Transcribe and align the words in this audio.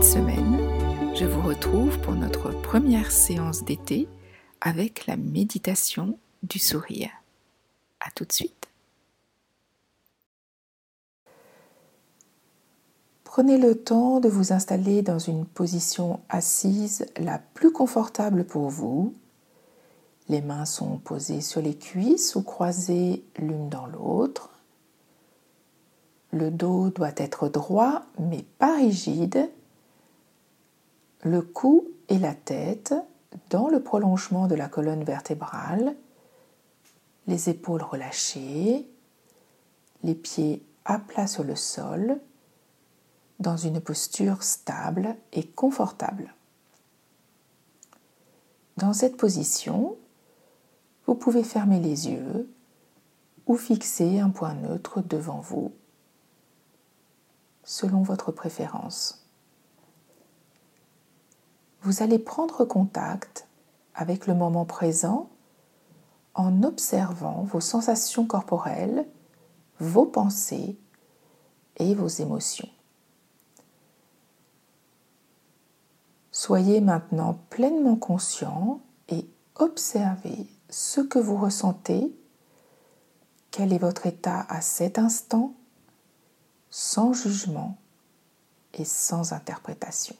Cette 0.00 0.12
semaine, 0.12 0.56
je 1.14 1.26
vous 1.26 1.46
retrouve 1.46 1.98
pour 2.00 2.14
notre 2.14 2.58
première 2.62 3.10
séance 3.10 3.64
d'été 3.64 4.08
avec 4.62 5.06
la 5.06 5.18
méditation 5.18 6.18
du 6.42 6.58
sourire. 6.58 7.10
A 8.00 8.10
tout 8.14 8.24
de 8.24 8.32
suite. 8.32 8.68
Prenez 13.24 13.58
le 13.58 13.74
temps 13.74 14.20
de 14.20 14.30
vous 14.30 14.54
installer 14.54 15.02
dans 15.02 15.18
une 15.18 15.44
position 15.44 16.20
assise 16.30 17.04
la 17.18 17.38
plus 17.38 17.70
confortable 17.70 18.44
pour 18.44 18.70
vous. 18.70 19.12
Les 20.30 20.40
mains 20.40 20.64
sont 20.64 20.96
posées 20.96 21.42
sur 21.42 21.60
les 21.60 21.76
cuisses 21.76 22.36
ou 22.36 22.42
croisées 22.42 23.22
l'une 23.36 23.68
dans 23.68 23.86
l'autre. 23.86 24.48
Le 26.32 26.50
dos 26.50 26.88
doit 26.88 27.12
être 27.18 27.50
droit 27.50 28.06
mais 28.18 28.46
pas 28.58 28.76
rigide. 28.76 29.50
Le 31.22 31.42
cou 31.42 31.88
et 32.08 32.18
la 32.18 32.34
tête 32.34 32.94
dans 33.50 33.68
le 33.68 33.82
prolongement 33.82 34.46
de 34.46 34.54
la 34.54 34.68
colonne 34.68 35.04
vertébrale. 35.04 35.96
Les 37.26 37.48
épaules 37.48 37.82
relâchées. 37.82 38.88
Les 40.02 40.14
pieds 40.14 40.64
à 40.84 40.98
plat 40.98 41.26
sur 41.26 41.44
le 41.44 41.56
sol 41.56 42.18
dans 43.38 43.56
une 43.56 43.80
posture 43.80 44.42
stable 44.42 45.16
et 45.32 45.46
confortable. 45.46 46.34
Dans 48.76 48.92
cette 48.92 49.16
position, 49.16 49.96
vous 51.06 51.14
pouvez 51.14 51.42
fermer 51.42 51.80
les 51.80 52.08
yeux 52.08 52.50
ou 53.46 53.56
fixer 53.56 54.20
un 54.20 54.30
point 54.30 54.54
neutre 54.54 55.02
devant 55.02 55.40
vous 55.40 55.72
selon 57.64 58.02
votre 58.02 58.32
préférence. 58.32 59.26
Vous 61.82 62.02
allez 62.02 62.18
prendre 62.18 62.64
contact 62.64 63.46
avec 63.94 64.26
le 64.26 64.34
moment 64.34 64.66
présent 64.66 65.30
en 66.34 66.62
observant 66.62 67.42
vos 67.42 67.60
sensations 67.60 68.26
corporelles, 68.26 69.06
vos 69.78 70.06
pensées 70.06 70.78
et 71.76 71.94
vos 71.94 72.08
émotions. 72.08 72.68
Soyez 76.30 76.80
maintenant 76.80 77.38
pleinement 77.50 77.96
conscient 77.96 78.80
et 79.08 79.28
observez 79.56 80.46
ce 80.68 81.00
que 81.00 81.18
vous 81.18 81.36
ressentez, 81.36 82.14
quel 83.50 83.72
est 83.72 83.78
votre 83.78 84.06
état 84.06 84.46
à 84.48 84.60
cet 84.60 84.98
instant, 84.98 85.54
sans 86.70 87.12
jugement 87.12 87.76
et 88.74 88.84
sans 88.84 89.32
interprétation. 89.32 90.16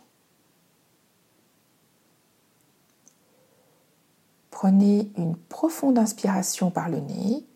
Prenez 4.60 5.10
une 5.16 5.38
profonde 5.38 5.96
inspiration 5.96 6.70
par 6.70 6.90
le 6.90 7.00
nez, 7.00 7.46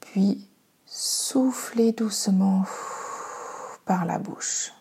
puis 0.00 0.48
soufflez 0.86 1.92
doucement 1.92 2.64
par 3.84 4.06
la 4.06 4.18
bouche. 4.18 4.72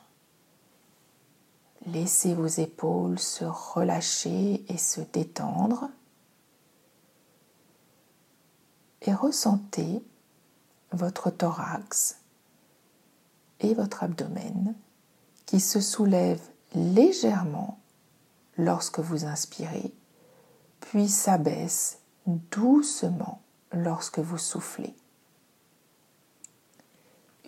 Laissez 1.85 2.33
vos 2.33 2.47
épaules 2.47 3.19
se 3.19 3.43
relâcher 3.43 4.63
et 4.69 4.77
se 4.77 5.01
détendre. 5.01 5.89
Et 9.01 9.13
ressentez 9.13 10.01
votre 10.93 11.29
thorax 11.29 12.21
et 13.59 13.73
votre 13.73 14.03
abdomen 14.03 14.75
qui 15.45 15.59
se 15.59 15.81
soulèvent 15.81 16.47
légèrement 16.73 17.82
lorsque 18.57 18.99
vous 18.99 19.25
inspirez, 19.25 19.93
puis 20.79 21.09
s'abaissent 21.09 21.99
doucement 22.25 23.41
lorsque 23.71 24.19
vous 24.19 24.37
soufflez. 24.37 24.95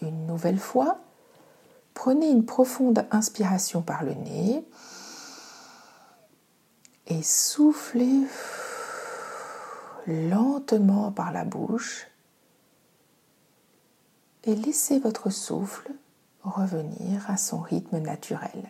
Une 0.02 0.26
nouvelle 0.26 0.60
fois, 0.60 1.00
Prenez 1.96 2.30
une 2.30 2.46
profonde 2.46 3.08
inspiration 3.10 3.82
par 3.82 4.04
le 4.04 4.14
nez 4.14 4.64
et 7.08 7.24
soufflez 7.24 8.28
lentement 10.06 11.12
par 11.12 11.32
la 11.32 11.46
bouche 11.46 12.06
et 14.44 14.56
laissez 14.56 15.00
votre 15.00 15.32
souffle 15.32 15.90
revenir 16.44 17.28
à 17.28 17.38
son 17.38 17.60
rythme 17.60 17.98
naturel. 17.98 18.70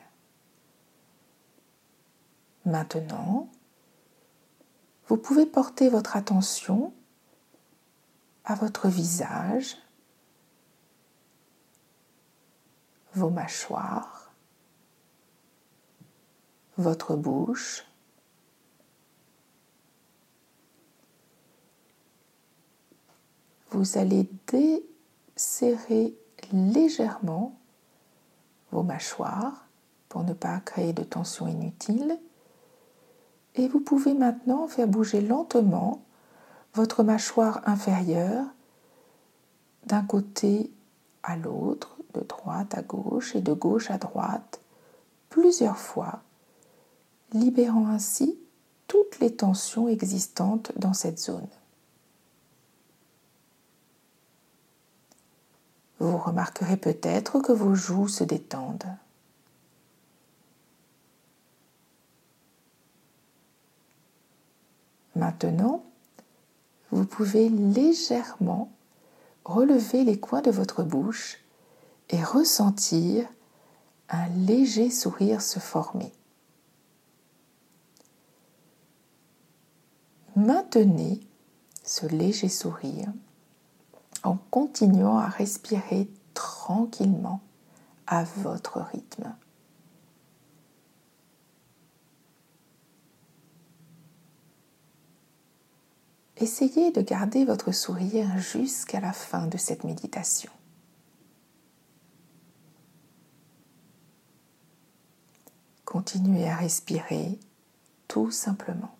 Maintenant, 2.65 3.49
vous 5.07 5.17
pouvez 5.17 5.45
porter 5.45 5.89
votre 5.89 6.15
attention 6.15 6.93
à 8.43 8.55
votre 8.55 8.87
visage 8.87 9.77
vos 13.15 13.29
mâchoires, 13.29 14.33
votre 16.77 17.15
bouche, 17.15 17.85
vous 23.71 23.97
allez 23.97 24.29
desserrer 24.47 26.17
légèrement 26.51 27.57
vos 28.71 28.83
mâchoires 28.83 29.67
pour 30.09 30.23
ne 30.23 30.33
pas 30.33 30.59
créer 30.59 30.91
de 30.91 31.03
tension 31.03 31.47
inutile. 31.47 32.19
Et 33.55 33.67
vous 33.67 33.79
pouvez 33.79 34.13
maintenant 34.13 34.67
faire 34.67 34.87
bouger 34.87 35.21
lentement 35.21 36.01
votre 36.73 37.03
mâchoire 37.03 37.61
inférieure 37.65 38.45
d'un 39.85 40.03
côté 40.03 40.71
à 41.23 41.37
l'autre 41.37 41.97
de 42.13 42.21
droite 42.21 42.75
à 42.77 42.81
gauche 42.81 43.35
et 43.35 43.41
de 43.41 43.53
gauche 43.53 43.89
à 43.91 43.97
droite 43.97 44.61
plusieurs 45.29 45.77
fois, 45.77 46.21
libérant 47.33 47.87
ainsi 47.87 48.39
toutes 48.87 49.19
les 49.19 49.35
tensions 49.35 49.87
existantes 49.87 50.71
dans 50.77 50.93
cette 50.93 51.19
zone. 51.19 51.47
Vous 55.99 56.17
remarquerez 56.17 56.77
peut-être 56.77 57.39
que 57.39 57.51
vos 57.51 57.75
joues 57.75 58.07
se 58.07 58.23
détendent. 58.23 58.95
Maintenant, 65.15 65.83
vous 66.91 67.05
pouvez 67.05 67.49
légèrement 67.49 68.71
relever 69.43 70.03
les 70.03 70.19
coins 70.19 70.41
de 70.41 70.51
votre 70.51 70.83
bouche 70.83 71.39
et 72.09 72.23
ressentir 72.23 73.27
un 74.09 74.27
léger 74.29 74.89
sourire 74.89 75.41
se 75.41 75.59
former. 75.59 76.11
Maintenez 80.35 81.21
ce 81.83 82.05
léger 82.07 82.49
sourire 82.49 83.07
en 84.23 84.37
continuant 84.51 85.17
à 85.17 85.27
respirer 85.27 86.09
tranquillement 86.33 87.41
à 88.07 88.23
votre 88.23 88.81
rythme. 88.81 89.33
Essayez 96.37 96.91
de 96.91 97.01
garder 97.01 97.45
votre 97.45 97.71
sourire 97.71 98.37
jusqu'à 98.37 98.99
la 98.99 99.13
fin 99.13 99.47
de 99.47 99.57
cette 99.57 99.83
méditation. 99.85 100.51
Continuez 105.85 106.49
à 106.49 106.57
respirer 106.57 107.39
tout 108.07 108.31
simplement. 108.31 108.97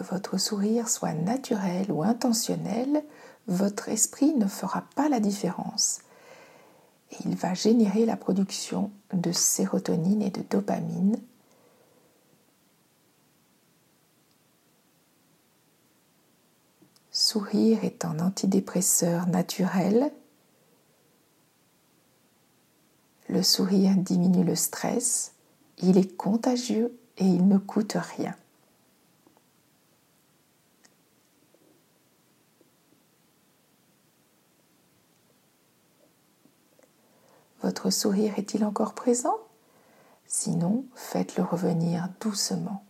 Votre 0.00 0.38
sourire 0.38 0.88
soit 0.88 1.14
naturel 1.14 1.90
ou 1.90 2.02
intentionnel, 2.02 3.02
votre 3.46 3.88
esprit 3.88 4.34
ne 4.34 4.46
fera 4.46 4.84
pas 4.94 5.08
la 5.08 5.20
différence. 5.20 6.00
Et 7.12 7.16
il 7.24 7.36
va 7.36 7.54
générer 7.54 8.04
la 8.04 8.16
production 8.16 8.90
de 9.12 9.32
sérotonine 9.32 10.22
et 10.22 10.30
de 10.30 10.42
dopamine 10.42 11.18
Sourire 17.16 17.82
est 17.82 18.04
un 18.04 18.20
antidépresseur 18.20 19.26
naturel. 19.26 20.12
Le 23.30 23.42
sourire 23.42 23.94
diminue 23.96 24.44
le 24.44 24.54
stress, 24.54 25.32
il 25.78 25.96
est 25.96 26.14
contagieux 26.14 26.94
et 27.16 27.24
il 27.24 27.48
ne 27.48 27.56
coûte 27.56 27.96
rien. 28.18 28.36
Votre 37.66 37.90
sourire 37.90 38.38
est-il 38.38 38.64
encore 38.64 38.94
présent? 38.94 39.38
Sinon, 40.28 40.84
faites-le 40.94 41.42
revenir 41.42 42.08
doucement. 42.20 42.84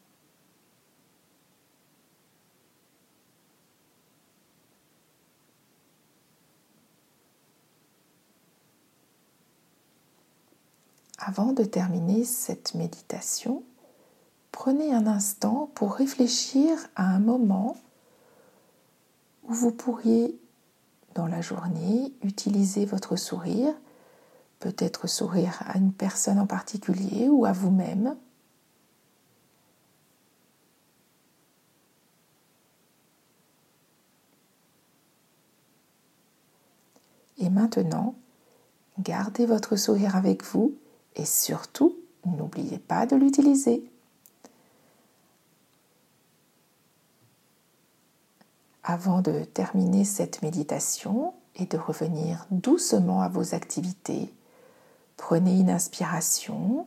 Avant 11.16 11.54
de 11.54 11.64
terminer 11.64 12.26
cette 12.26 12.74
méditation, 12.74 13.62
prenez 14.52 14.92
un 14.92 15.06
instant 15.06 15.70
pour 15.74 15.94
réfléchir 15.94 16.76
à 16.96 17.06
un 17.06 17.18
moment 17.18 17.78
où 19.44 19.54
vous 19.54 19.72
pourriez, 19.72 20.38
dans 21.14 21.26
la 21.26 21.40
journée, 21.40 22.12
utiliser 22.22 22.84
votre 22.84 23.16
sourire 23.16 23.74
peut-être 24.66 25.06
sourire 25.06 25.62
à 25.64 25.78
une 25.78 25.92
personne 25.92 26.40
en 26.40 26.46
particulier 26.46 27.28
ou 27.28 27.44
à 27.44 27.52
vous-même. 27.52 28.16
Et 37.38 37.48
maintenant, 37.48 38.16
gardez 38.98 39.46
votre 39.46 39.76
sourire 39.76 40.16
avec 40.16 40.42
vous 40.42 40.74
et 41.14 41.24
surtout, 41.24 41.96
n'oubliez 42.24 42.80
pas 42.80 43.06
de 43.06 43.14
l'utiliser. 43.14 43.88
Avant 48.82 49.22
de 49.22 49.44
terminer 49.44 50.04
cette 50.04 50.42
méditation 50.42 51.34
et 51.54 51.66
de 51.66 51.78
revenir 51.78 52.48
doucement 52.50 53.22
à 53.22 53.28
vos 53.28 53.54
activités, 53.54 54.34
Prenez 55.16 55.60
une 55.60 55.70
inspiration, 55.70 56.86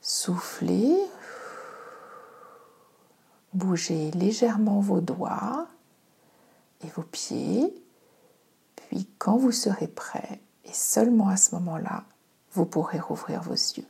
soufflez, 0.00 0.96
bougez 3.52 4.10
légèrement 4.12 4.80
vos 4.80 5.00
doigts 5.00 5.66
et 6.84 6.88
vos 6.88 7.02
pieds, 7.02 7.74
puis 8.76 9.08
quand 9.18 9.36
vous 9.36 9.52
serez 9.52 9.88
prêt, 9.88 10.40
et 10.64 10.72
seulement 10.72 11.28
à 11.28 11.36
ce 11.36 11.54
moment-là, 11.54 12.04
vous 12.52 12.66
pourrez 12.66 12.98
rouvrir 12.98 13.42
vos 13.42 13.52
yeux. 13.52 13.86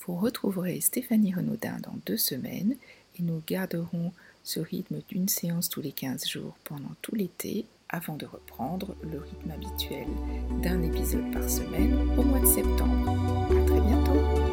Vous 0.00 0.16
retrouverez 0.16 0.80
Stéphanie 0.80 1.34
Renaudin 1.34 1.78
dans 1.80 1.96
deux 2.06 2.16
semaines 2.16 2.76
et 3.18 3.22
nous 3.22 3.42
garderons 3.46 4.12
ce 4.42 4.60
rythme 4.60 5.02
d'une 5.08 5.28
séance 5.28 5.68
tous 5.68 5.82
les 5.82 5.92
15 5.92 6.26
jours 6.26 6.56
pendant 6.64 6.94
tout 7.02 7.14
l'été 7.14 7.66
avant 7.90 8.16
de 8.16 8.26
reprendre 8.26 8.94
le 9.02 9.18
rythme 9.18 9.50
habituel 9.50 10.06
d'un 10.62 10.82
épisode 10.82 11.30
par 11.32 11.48
semaine 11.48 11.96
au 12.18 12.22
mois 12.22 12.40
de 12.40 12.46
septembre. 12.46 13.16
À 13.50 13.64
très 13.66 13.80
bientôt! 13.80 14.47